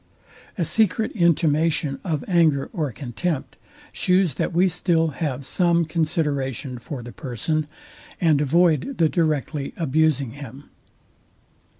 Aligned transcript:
A 0.57 0.65
secret 0.65 1.11
intimation 1.11 1.99
of 2.03 2.25
anger 2.27 2.71
or 2.73 2.91
contempt 2.91 3.55
shews 3.91 4.33
that 4.33 4.51
we 4.51 4.67
still 4.67 5.09
have 5.09 5.45
some 5.45 5.85
consideration 5.85 6.79
for 6.79 7.03
the 7.03 7.11
person, 7.11 7.67
and 8.19 8.41
avoid 8.41 8.97
the 8.97 9.09
directly 9.09 9.75
abusing 9.77 10.31
him. 10.31 10.71